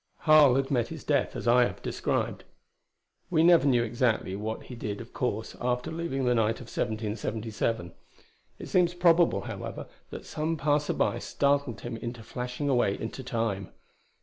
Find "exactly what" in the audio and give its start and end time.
3.83-4.63